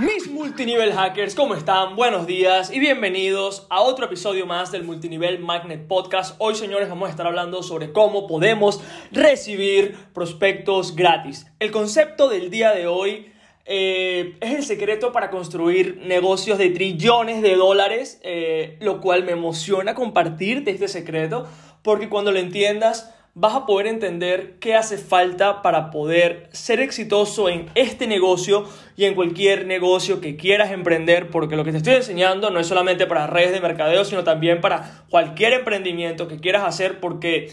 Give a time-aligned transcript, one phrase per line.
[0.00, 1.94] Mis multinivel hackers, ¿cómo están?
[1.94, 6.36] Buenos días y bienvenidos a otro episodio más del Multinivel Magnet Podcast.
[6.38, 8.80] Hoy, señores, vamos a estar hablando sobre cómo podemos
[9.12, 11.48] recibir prospectos gratis.
[11.58, 13.30] El concepto del día de hoy
[13.66, 19.32] eh, es el secreto para construir negocios de trillones de dólares, eh, lo cual me
[19.32, 21.46] emociona compartirte este secreto,
[21.82, 27.48] porque cuando lo entiendas vas a poder entender qué hace falta para poder ser exitoso
[27.48, 28.64] en este negocio
[28.96, 32.66] y en cualquier negocio que quieras emprender, porque lo que te estoy enseñando no es
[32.66, 37.52] solamente para redes de mercadeo, sino también para cualquier emprendimiento que quieras hacer, porque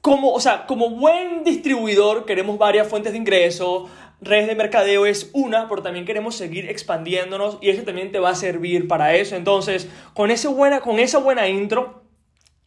[0.00, 3.90] como, o sea, como buen distribuidor queremos varias fuentes de ingreso,
[4.20, 8.30] redes de mercadeo es una, pero también queremos seguir expandiéndonos y eso también te va
[8.30, 9.36] a servir para eso.
[9.36, 11.99] Entonces, con, ese buena, con esa buena intro,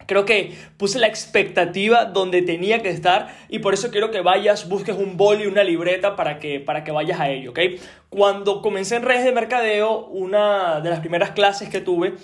[0.06, 4.68] Creo que puse la expectativa donde tenía que estar y por eso quiero que vayas,
[4.68, 7.60] busques un bol y una libreta para que, para que vayas a ello, ¿ok?
[8.08, 12.14] Cuando comencé en redes de mercadeo, una de las primeras clases que tuve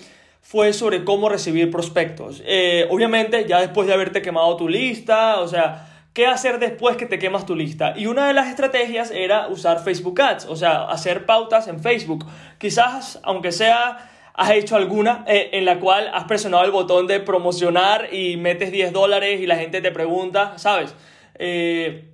[0.41, 2.41] fue sobre cómo recibir prospectos.
[2.45, 7.05] Eh, obviamente, ya después de haberte quemado tu lista, o sea, ¿qué hacer después que
[7.05, 7.93] te quemas tu lista?
[7.95, 12.25] Y una de las estrategias era usar Facebook Ads, o sea, hacer pautas en Facebook.
[12.57, 17.19] Quizás, aunque sea ¿Has hecho alguna eh, en la cual has presionado el botón de
[17.19, 20.95] promocionar y metes 10 dólares y la gente te pregunta, ¿sabes?
[21.35, 22.09] Eh,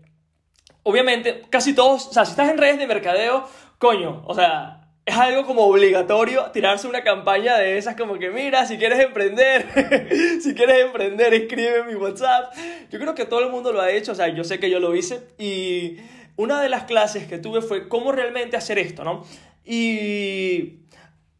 [0.83, 5.15] obviamente, casi todos, o sea, si estás en redes de mercadeo, coño, o sea, es
[5.15, 9.65] algo como obligatorio tirarse una campaña de esas como que, mira, si quieres emprender,
[10.41, 12.53] si quieres emprender, escribe mi WhatsApp.
[12.91, 14.81] Yo creo que todo el mundo lo ha hecho, o sea, yo sé que yo
[14.81, 15.97] lo hice y
[16.35, 19.23] una de las clases que tuve fue cómo realmente hacer esto, ¿no?
[19.63, 20.86] Y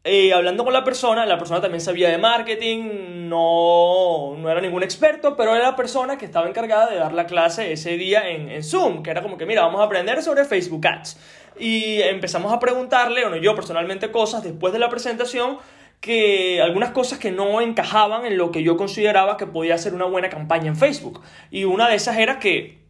[0.08, 4.82] eh, hablando con la persona, la persona también sabía de marketing, no, no era ningún
[4.82, 8.48] experto, pero era la persona que estaba encargada de dar la clase ese día en,
[8.48, 11.18] en Zoom, que era como que, mira, vamos a aprender sobre Facebook Ads.
[11.60, 15.58] Y empezamos a preguntarle, bueno, yo personalmente, cosas después de la presentación
[16.00, 20.04] que algunas cosas que no encajaban en lo que yo consideraba que podía ser una
[20.04, 21.22] buena campaña en Facebook.
[21.50, 22.84] Y una de esas era que,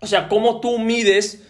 [0.00, 1.48] o sea, cómo tú mides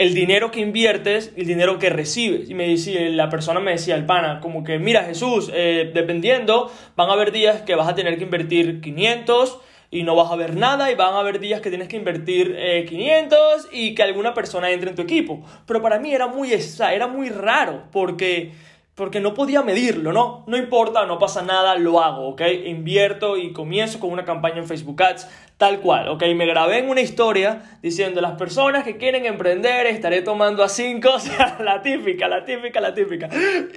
[0.00, 2.48] el dinero que inviertes y el dinero que recibes.
[2.48, 6.72] Y me decía, la persona me decía, el pana, como que, mira Jesús, eh, dependiendo,
[6.96, 10.36] van a haber días que vas a tener que invertir 500 y no vas a
[10.36, 12.56] ver nada y van a haber días que tienes que invertir
[12.88, 15.44] 500 eh, y que alguna persona entre en tu equipo.
[15.66, 18.52] Pero para mí era muy, era muy raro porque
[18.94, 20.44] porque no podía medirlo, ¿no?
[20.46, 22.42] No importa, no pasa nada, lo hago, ¿ok?
[22.66, 26.22] Invierto y comienzo con una campaña en Facebook Ads, tal cual, ¿ok?
[26.34, 31.10] Me grabé en una historia diciendo, las personas que quieren emprender, estaré tomando a cinco,
[31.14, 33.28] o sea, la típica, la típica, la típica.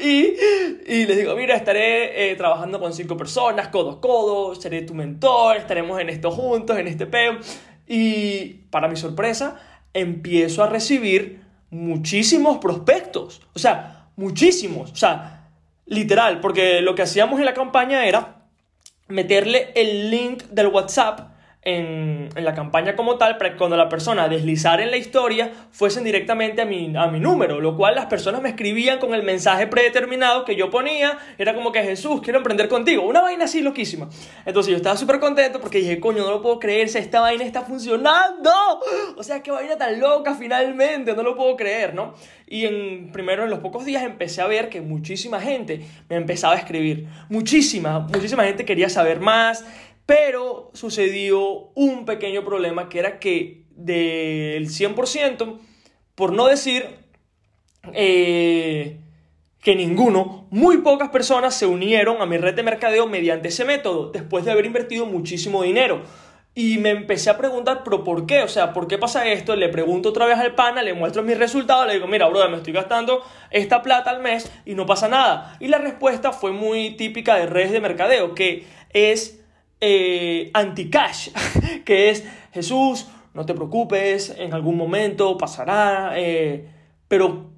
[0.03, 0.34] Y,
[0.88, 4.94] y les digo, mira, estaré eh, trabajando con cinco personas, codo a codo, seré tu
[4.94, 7.38] mentor, estaremos en esto juntos, en este peo.
[7.88, 9.59] Y para mi sorpresa,
[9.94, 13.41] empiezo a recibir muchísimos prospectos.
[13.53, 15.50] O sea, muchísimos, o sea,
[15.85, 18.47] literal, porque lo que hacíamos en la campaña era
[19.07, 21.32] meterle el link del WhatsApp
[21.66, 26.62] en, la campaña como tal para cuando la persona deslizara en la historia fuesen directamente
[26.62, 30.46] a mi, a mi número, lo cual las personas me escribían con el mensaje predeterminado
[30.46, 34.09] que yo ponía, era como que Jesús, quiero emprender contigo, una vaina así loquísima.
[34.46, 37.62] Entonces yo estaba súper contento porque dije, coño, no lo puedo creer, esta vaina está
[37.62, 38.52] funcionando.
[39.16, 42.13] O sea, qué vaina tan loca finalmente, no lo puedo creer, ¿no?
[42.47, 46.53] Y en, primero en los pocos días empecé a ver que muchísima gente me empezaba
[46.53, 49.66] a escribir, muchísima, muchísima gente quería saber más,
[50.06, 55.59] pero sucedió un pequeño problema que era que del 100%,
[56.16, 56.86] por no decir
[57.94, 59.00] eh,
[59.62, 64.12] que ninguno, muy pocas personas se unieron a mi red de mercadeo mediante ese método,
[64.12, 66.02] después de haber invertido muchísimo dinero.
[66.56, 68.44] Y me empecé a preguntar, pero ¿por qué?
[68.44, 69.56] O sea, ¿por qué pasa esto?
[69.56, 72.58] Le pregunto otra vez al pana, le muestro mis resultados, le digo, mira, brother, me
[72.58, 75.58] estoy gastando esta plata al mes y no pasa nada.
[75.59, 79.42] Y la respuesta fue muy típica de redes de mercadeo, que es
[79.85, 81.32] eh, anti-cash,
[81.85, 86.70] que es Jesús, no te preocupes, en algún momento pasará, eh,
[87.09, 87.50] pero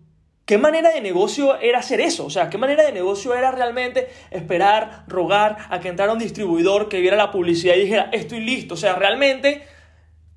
[0.45, 2.25] ¿qué manera de negocio era hacer eso?
[2.25, 6.89] O sea, ¿qué manera de negocio era realmente esperar, rogar a que entrara un distribuidor
[6.89, 8.73] que viera la publicidad y dijera, estoy listo?
[8.73, 9.61] O sea, realmente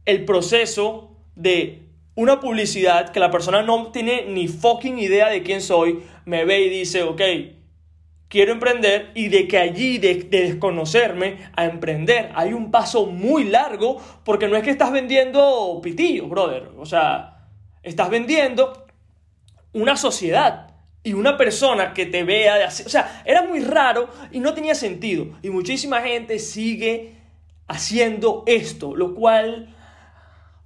[0.05, 1.85] el proceso de
[2.17, 6.61] una publicidad que la persona no tiene ni fucking idea de quién soy, me ve
[6.61, 7.23] y dice, ok,
[8.29, 14.01] quiero emprender y de que allí, de, desconocerme a emprender, hay un paso muy largo
[14.25, 16.71] porque no es que estás vendiendo pitillos, brother.
[16.79, 17.47] O sea,
[17.83, 18.87] estás vendiendo
[19.73, 22.83] una sociedad y una persona que te vea de así.
[22.85, 25.27] O sea, era muy raro y no tenía sentido.
[25.43, 27.15] Y muchísima gente sigue
[27.67, 29.75] haciendo esto, lo cual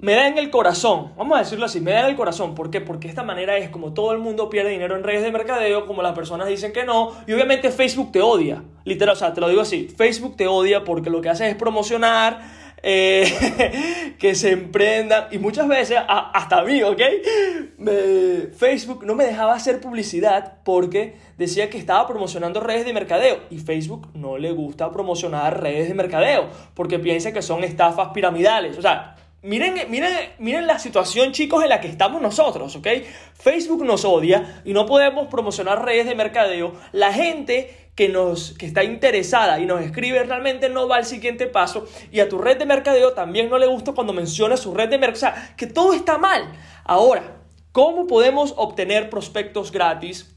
[0.03, 2.57] me da en el corazón, vamos a decirlo así, me da en el corazón.
[2.57, 2.81] ¿Por qué?
[2.81, 6.03] Porque esta manera es como todo el mundo pierde dinero en redes de mercadeo, como
[6.03, 8.65] las personas dicen que no, y obviamente Facebook te odia.
[8.85, 11.55] Literal, o sea, te lo digo así, Facebook te odia porque lo que hace es
[11.55, 12.41] promocionar,
[12.83, 17.01] eh, que se emprendan, y muchas veces, hasta a mí, ¿ok?
[18.59, 23.59] Facebook no me dejaba hacer publicidad porque decía que estaba promocionando redes de mercadeo, y
[23.59, 28.83] Facebook no le gusta promocionar redes de mercadeo, porque piensa que son estafas piramidales, o
[28.83, 29.15] sea,
[29.45, 32.87] Miren, miren, miren la situación, chicos, en la que estamos nosotros, ¿ok?
[33.35, 36.75] Facebook nos odia y no podemos promocionar redes de mercadeo.
[36.93, 41.49] La gente que, nos, que está interesada y nos escribe realmente no va al siguiente
[41.49, 44.89] paso y a tu red de mercadeo también no le gusta cuando menciona su red
[44.89, 45.31] de mercadeo.
[45.31, 46.53] O sea, que todo está mal.
[46.85, 47.43] Ahora,
[47.73, 50.37] ¿cómo podemos obtener prospectos gratis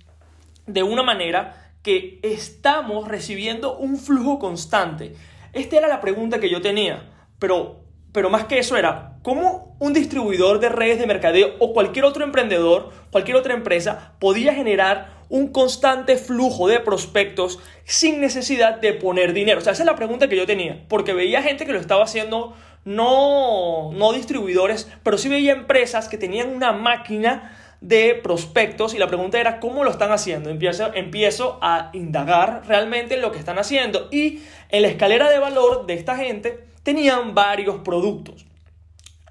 [0.65, 5.13] de una manera que estamos recibiendo un flujo constante?
[5.53, 7.84] Esta era la pregunta que yo tenía, pero
[8.15, 12.23] pero más que eso era cómo un distribuidor de redes de mercadeo o cualquier otro
[12.23, 19.33] emprendedor, cualquier otra empresa podía generar un constante flujo de prospectos sin necesidad de poner
[19.33, 19.59] dinero.
[19.59, 22.05] O sea, esa es la pregunta que yo tenía, porque veía gente que lo estaba
[22.05, 22.53] haciendo,
[22.85, 27.51] no, no distribuidores, pero sí veía empresas que tenían una máquina
[27.81, 30.49] de prospectos y la pregunta era cómo lo están haciendo.
[30.49, 34.39] Empiezo, empiezo a indagar realmente en lo que están haciendo y
[34.75, 38.45] en la escalera de valor de esta gente tenían varios productos.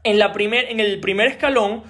[0.02, 1.82] En, la primer, en el primer escalón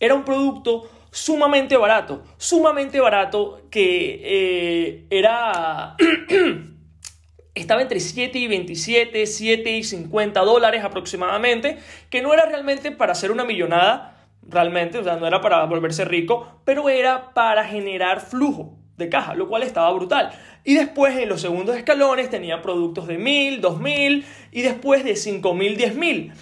[0.00, 5.96] era un producto sumamente barato, sumamente barato que eh, era...
[7.54, 11.78] estaba entre 7 y 27, 7 y 50 dólares aproximadamente,
[12.10, 16.04] que no era realmente para hacer una millonada, realmente, o sea, no era para volverse
[16.04, 20.32] rico, pero era para generar flujo de caja, lo cual estaba brutal.
[20.64, 25.76] Y después en los segundos escalones tenía productos de 1000, 2000 y después de 5000,
[25.76, 26.32] 10000.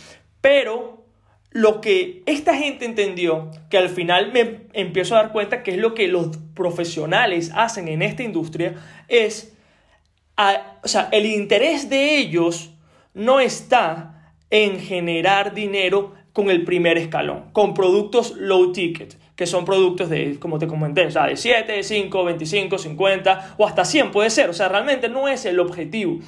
[0.40, 1.04] Pero
[1.50, 5.78] lo que esta gente entendió, que al final me empiezo a dar cuenta que es
[5.78, 8.74] lo que los profesionales hacen en esta industria,
[9.08, 9.56] es,
[10.36, 12.70] o sea, el interés de ellos
[13.14, 19.64] no está en generar dinero con el primer escalón, con productos low ticket que son
[19.64, 24.12] productos de, como te comenté, o sea, de 7, 5, 25, 50 o hasta 100
[24.12, 24.48] puede ser.
[24.48, 26.20] O sea, realmente no es el objetivo.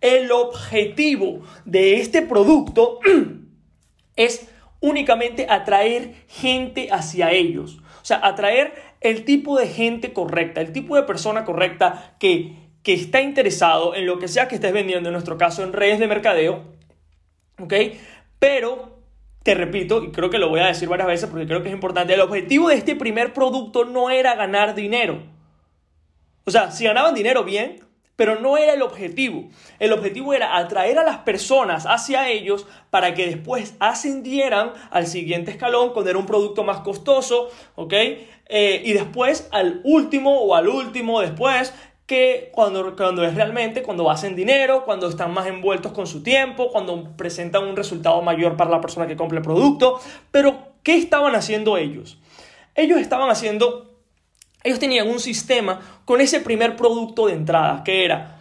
[0.00, 2.98] El objetivo de este producto
[4.16, 4.48] es
[4.80, 7.78] únicamente atraer gente hacia ellos.
[8.02, 12.94] O sea, atraer el tipo de gente correcta, el tipo de persona correcta que, que
[12.94, 16.08] está interesado en lo que sea que estés vendiendo, en nuestro caso en redes de
[16.08, 16.64] mercadeo,
[17.60, 17.74] ¿ok?
[18.38, 18.97] Pero
[19.42, 21.74] te repito, y creo que lo voy a decir varias veces porque creo que es
[21.74, 25.22] importante, el objetivo de este primer producto no era ganar dinero.
[26.44, 27.88] O sea, si ganaban dinero, bien,
[28.18, 29.48] pero no era el objetivo.
[29.78, 35.52] El objetivo era atraer a las personas hacia ellos para que después ascendieran al siguiente
[35.52, 37.92] escalón con era un producto más costoso, ¿ok?
[38.50, 41.72] Eh, y después al último o al último después
[42.08, 46.70] que cuando, cuando es realmente, cuando hacen dinero, cuando están más envueltos con su tiempo,
[46.70, 50.00] cuando presentan un resultado mayor para la persona que compra el producto.
[50.30, 52.18] Pero, ¿qué estaban haciendo ellos?
[52.74, 53.94] Ellos estaban haciendo,
[54.64, 58.38] ellos tenían un sistema con ese primer producto de entrada, que era,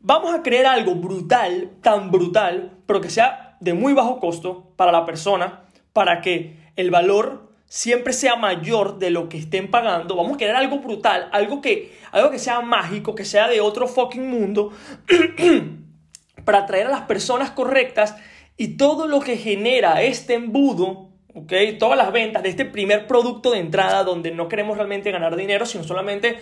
[0.00, 4.92] vamos a crear algo brutal, tan brutal, pero que sea de muy bajo costo para
[4.92, 5.62] la persona,
[5.94, 10.16] para que el valor siempre sea mayor de lo que estén pagando.
[10.16, 13.86] Vamos a querer algo brutal, algo que, algo que sea mágico, que sea de otro
[13.86, 14.72] fucking mundo,
[16.44, 18.16] para atraer a las personas correctas
[18.56, 21.52] y todo lo que genera este embudo, ¿ok?
[21.78, 25.66] Todas las ventas de este primer producto de entrada donde no queremos realmente ganar dinero,
[25.66, 26.38] sino solamente,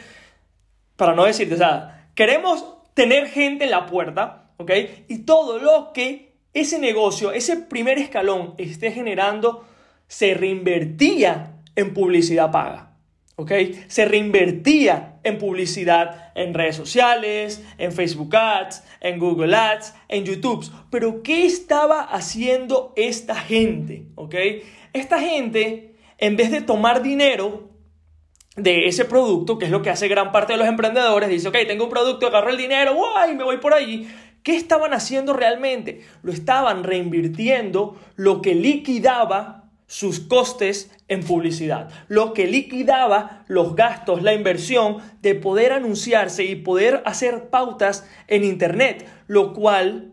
[0.97, 2.65] para no decirte, o sea, queremos
[2.95, 4.71] tener gente en la puerta, ¿ok?
[5.09, 9.67] Y todo lo que ese negocio, ese primer escalón esté generando
[10.07, 12.93] se reinvertía en publicidad paga.
[13.37, 13.51] ¿Ok?
[13.89, 20.71] Se reinvertía en publicidad en redes sociales, en Facebook Ads, en Google Ads, en YouTube.
[20.91, 24.07] Pero ¿qué estaba haciendo esta gente?
[24.15, 24.35] ¿Ok?
[24.93, 27.71] Esta gente, en vez de tomar dinero
[28.57, 31.57] de ese producto, que es lo que hace gran parte de los emprendedores, dice, ok,
[31.67, 33.35] tengo un producto, agarro el dinero, ¡guay!
[33.35, 34.07] Me voy por allí.
[34.45, 36.03] ¿Qué estaban haciendo realmente?
[36.23, 44.23] Lo estaban reinvirtiendo lo que liquidaba sus costes en publicidad, lo que liquidaba los gastos,
[44.23, 50.13] la inversión de poder anunciarse y poder hacer pautas en Internet, lo cual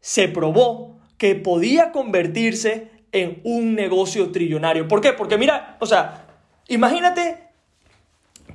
[0.00, 4.88] se probó que podía convertirse en un negocio trillonario.
[4.88, 5.12] ¿Por qué?
[5.12, 6.26] Porque mira, o sea,
[6.68, 7.38] imagínate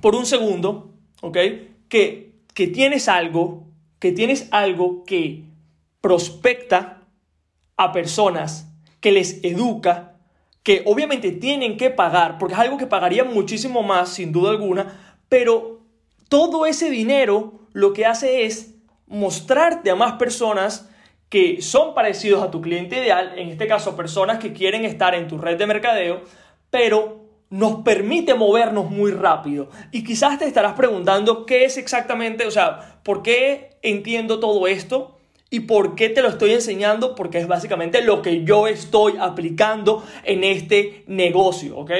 [0.02, 1.38] por un segundo, ¿ok?
[1.88, 3.66] Que, que tienes algo,
[4.00, 5.44] que tienes algo que
[6.02, 7.04] prospecta
[7.78, 8.68] a personas,
[9.00, 10.19] que les educa,
[10.64, 15.18] que obviamente tienen que pagar, porque es algo que pagarían muchísimo más, sin duda alguna,
[15.30, 15.80] pero
[16.28, 18.76] todo ese dinero lo que hace es
[19.08, 20.90] mostrarte a más personas
[21.30, 25.28] que son parecidos a tu cliente ideal, en este caso personas que quieren estar en
[25.28, 26.22] tu red de mercadeo,
[26.70, 29.70] pero nos permite movernos muy rápido.
[29.92, 35.19] Y quizás te estarás preguntando qué es exactamente, o sea, ¿por qué entiendo todo esto?
[35.50, 37.16] ¿Y por qué te lo estoy enseñando?
[37.16, 41.92] Porque es básicamente lo que yo estoy aplicando en este negocio, ¿ok?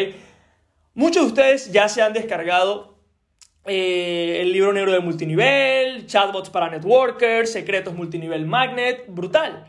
[0.94, 3.00] Muchos de ustedes ya se han descargado
[3.66, 9.66] eh, el libro negro de multinivel, chatbots para networkers, secretos multinivel magnet, brutal.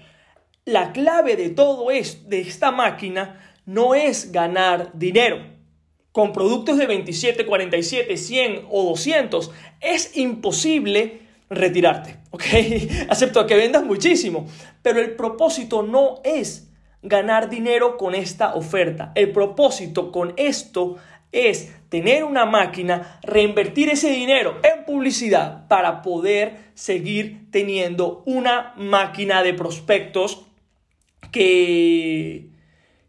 [0.64, 5.38] La clave de todo esto, de esta máquina, no es ganar dinero.
[6.12, 11.20] Con productos de 27, 47, 100 o 200 es imposible
[11.50, 12.44] retirarte, ¿ok?
[13.08, 14.46] Acepto que vendas muchísimo,
[14.82, 16.70] pero el propósito no es
[17.02, 19.12] ganar dinero con esta oferta.
[19.14, 20.96] El propósito con esto
[21.32, 29.42] es tener una máquina, reinvertir ese dinero en publicidad para poder seguir teniendo una máquina
[29.42, 30.46] de prospectos
[31.30, 32.50] que,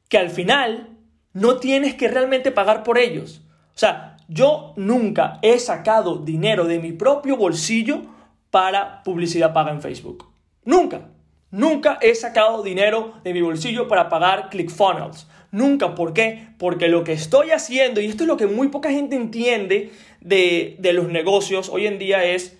[0.09, 0.97] que al final
[1.33, 3.41] no tienes que realmente pagar por ellos.
[3.73, 8.03] O sea, yo nunca he sacado dinero de mi propio bolsillo
[8.51, 10.27] para publicidad paga en Facebook.
[10.63, 11.09] Nunca.
[11.49, 15.27] Nunca he sacado dinero de mi bolsillo para pagar ClickFunnels.
[15.51, 15.95] Nunca.
[15.95, 16.47] ¿Por qué?
[16.57, 19.91] Porque lo que estoy haciendo, y esto es lo que muy poca gente entiende
[20.21, 22.57] de, de los negocios hoy en día, es...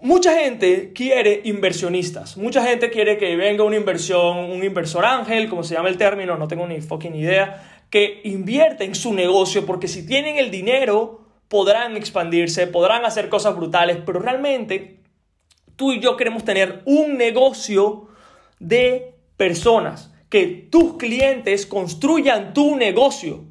[0.00, 2.36] Mucha gente quiere inversionistas.
[2.36, 6.36] Mucha gente quiere que venga una inversión, un inversor ángel, como se llama el término,
[6.36, 11.25] no tengo ni fucking idea, que invierte en su negocio porque si tienen el dinero
[11.48, 15.00] podrán expandirse, podrán hacer cosas brutales, pero realmente
[15.76, 18.08] tú y yo queremos tener un negocio
[18.58, 23.44] de personas, que tus clientes construyan tu negocio.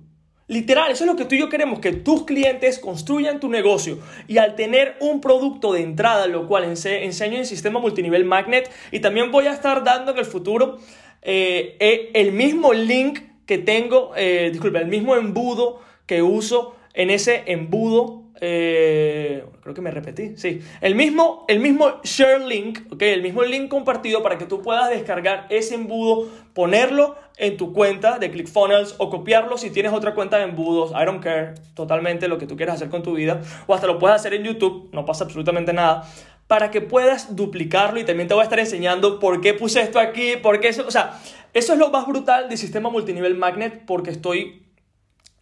[0.48, 4.00] Literal, eso es lo que tú y yo queremos, que tus clientes construyan tu negocio.
[4.28, 9.00] Y al tener un producto de entrada, lo cual enseño en sistema multinivel Magnet, y
[9.00, 10.78] también voy a estar dando en el futuro
[11.24, 17.10] eh, eh, el mismo link que tengo, eh, disculpe, el mismo embudo que uso en
[17.10, 20.62] ese embudo eh, creo que me repetí, sí.
[20.82, 23.02] El mismo, el mismo share link, ¿ok?
[23.02, 28.20] El mismo link compartido para que tú puedas descargar ese embudo, ponerlo en tu cuenta
[28.20, 30.92] de ClickFunnels o copiarlo si tienes otra cuenta de embudos.
[30.92, 33.42] I don't care, totalmente lo que tú quieras hacer con tu vida.
[33.68, 36.04] O hasta lo puedes hacer en YouTube, no pasa absolutamente nada.
[36.48, 40.00] Para que puedas duplicarlo y también te voy a estar enseñando por qué puse esto
[40.00, 41.20] aquí, por qué eso, o sea,
[41.54, 44.62] eso es lo más brutal del sistema multinivel magnet porque estoy...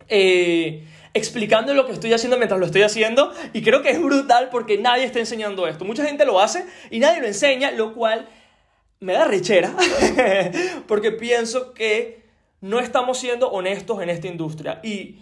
[0.10, 4.50] Eh, explicando lo que estoy haciendo mientras lo estoy haciendo y creo que es brutal
[4.52, 5.86] porque nadie está enseñando esto.
[5.86, 8.28] Mucha gente lo hace y nadie lo enseña, lo cual
[9.00, 9.76] me da rechera
[10.88, 12.24] porque pienso que
[12.62, 15.20] no estamos siendo honestos en esta industria y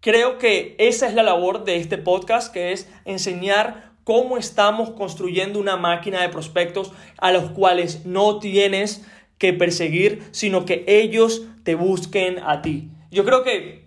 [0.00, 5.58] creo que esa es la labor de este podcast que es enseñar cómo estamos construyendo
[5.58, 9.04] una máquina de prospectos a los cuales no tienes
[9.38, 12.90] que perseguir, sino que ellos te busquen a ti.
[13.10, 13.83] Yo creo que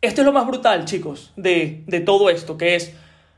[0.00, 2.92] esto es lo más brutal, chicos, de, todo esto, que es,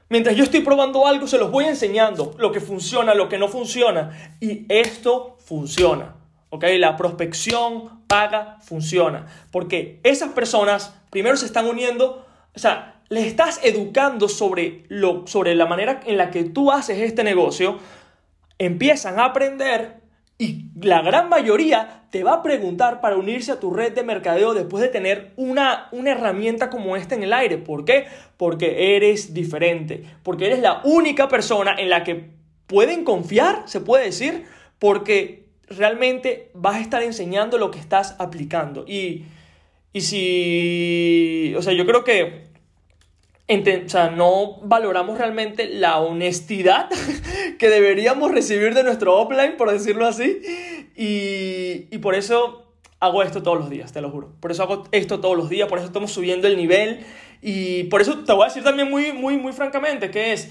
[0.09, 3.49] mientras yo estoy probando algo, se los voy enseñando lo que funciona, lo que no
[3.49, 4.37] funciona.
[4.41, 6.17] Y esto funciona.
[6.51, 6.65] ¿Ok?
[6.79, 9.27] La prospección paga funciona.
[9.51, 15.55] Porque esas personas primero se están uniendo, o sea, les estás educando sobre, lo, sobre
[15.55, 17.79] la manera en la que tú haces este negocio,
[18.59, 20.02] empiezan a aprender
[20.43, 24.55] y la gran mayoría te va a preguntar para unirse a tu red de mercadeo
[24.55, 27.59] después de tener una, una herramienta como esta en el aire.
[27.59, 28.07] ¿Por qué?
[28.37, 30.03] Porque eres diferente.
[30.25, 32.31] Porque eres la única persona en la que
[32.67, 34.47] pueden confiar, se puede decir,
[34.81, 38.85] porque realmente vas a estar enseñando lo que estás aplicando.
[38.85, 39.27] Y,
[39.93, 42.52] y si, o sea, yo creo que
[43.49, 46.89] o sea, no valoramos realmente la honestidad
[47.59, 50.41] que deberíamos recibir de nuestro offline, por decirlo así.
[50.97, 54.33] Y, y, por eso hago esto todos los días, te lo juro.
[54.41, 57.05] Por eso hago esto todos los días, por eso estamos subiendo el nivel.
[57.43, 60.51] Y por eso te voy a decir también muy, muy, muy francamente que es,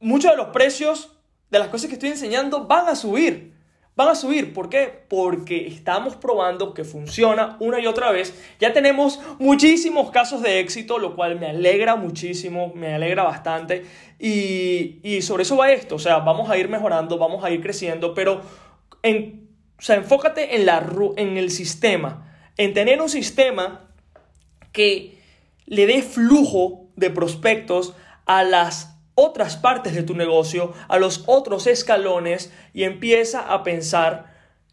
[0.00, 1.16] muchos de los precios
[1.50, 3.51] de las cosas que estoy enseñando van a subir.
[3.94, 4.52] Van a subir.
[4.52, 5.04] ¿Por qué?
[5.08, 8.34] Porque estamos probando que funciona una y otra vez.
[8.58, 13.84] Ya tenemos muchísimos casos de éxito, lo cual me alegra muchísimo, me alegra bastante.
[14.18, 15.96] Y, sobre eso va esto.
[15.96, 18.40] O sea, vamos a ir mejorando, vamos a ir creciendo, pero
[19.02, 23.90] en, o sea, enfócate en, la, en el sistema, en tener un sistema
[24.72, 25.18] que
[25.66, 27.94] le dé flujo de prospectos
[28.26, 34.32] a las otras partes de tu negocio, a los otros escalones y empieza a pensar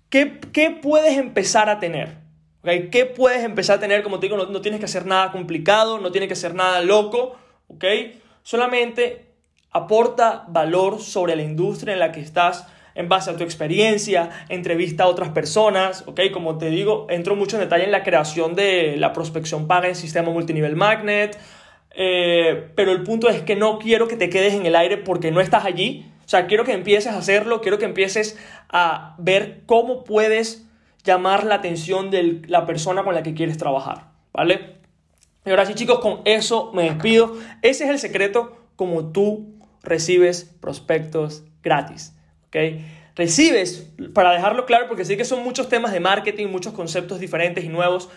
[0.10, 2.18] qué, qué puedes empezar a tener.
[2.62, 2.90] ¿okay?
[2.90, 4.04] ¿Qué puedes empezar a tener?
[4.04, 7.38] Como te digo, no, tienes que hacer nada complicado, no tienes que hacer nada loco,
[7.68, 7.86] ¿ok?
[8.44, 9.28] Solamente
[9.72, 15.04] aporta valor sobre la industria en la que estás en base a tu experiencia, entrevista
[15.04, 16.22] a otras personas, ¿ok?
[16.34, 19.96] Como te digo, entro mucho en detalle en la creación de la prospección paga en
[19.96, 21.38] sistema multinivel magnet,
[22.02, 25.32] eh, pero el punto es que no quiero que te quedes en el aire porque
[25.32, 26.10] no estás allí.
[26.26, 28.40] O sea, quiero que empieces a hacerlo, quiero que empieces
[28.70, 30.66] a ver cómo puedes
[31.04, 34.78] llamar la atención de la persona con la que quieres trabajar, ¿vale?
[35.46, 37.36] Y ahora sí, chicos, con eso me despido.
[37.64, 42.16] Ese es el secreto como tú recibes prospectos gratis,
[42.48, 42.56] ¿ok?
[43.16, 47.64] Recibes, para dejarlo claro, porque sé que son muchos temas de marketing, muchos conceptos diferentes
[47.64, 48.10] y nuevos,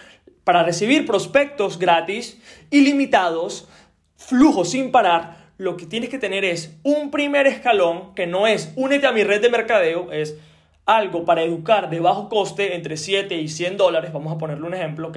[0.45, 2.39] para recibir prospectos gratis,
[2.71, 3.69] ilimitados,
[4.17, 8.73] flujo sin parar, lo que tienes que tener es un primer escalón que no es
[8.77, 10.37] únete a mi red de mercadeo, es
[10.87, 14.75] algo para educar de bajo coste entre 7 y 100 dólares, vamos a ponerle un
[14.75, 15.17] ejemplo, ¿ok?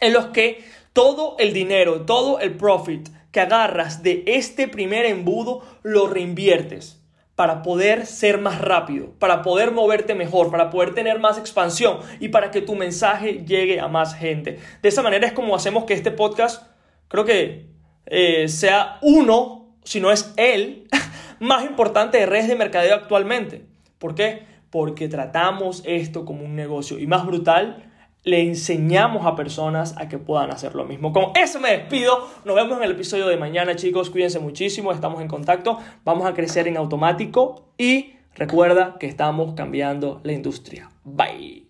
[0.00, 5.62] En los que todo el dinero, todo el profit que agarras de este primer embudo
[5.82, 6.99] lo reinviertes
[7.40, 12.28] para poder ser más rápido, para poder moverte mejor, para poder tener más expansión y
[12.28, 14.58] para que tu mensaje llegue a más gente.
[14.82, 16.66] De esa manera es como hacemos que este podcast,
[17.08, 17.70] creo que
[18.04, 20.86] eh, sea uno, si no es el,
[21.40, 23.64] más importante de redes de mercadeo actualmente.
[23.98, 24.42] ¿Por qué?
[24.68, 27.89] Porque tratamos esto como un negocio y más brutal,
[28.22, 31.12] le enseñamos a personas a que puedan hacer lo mismo.
[31.12, 32.28] Con eso me despido.
[32.44, 34.10] Nos vemos en el episodio de mañana, chicos.
[34.10, 34.92] Cuídense muchísimo.
[34.92, 35.78] Estamos en contacto.
[36.04, 37.72] Vamos a crecer en automático.
[37.78, 40.90] Y recuerda que estamos cambiando la industria.
[41.04, 41.69] Bye.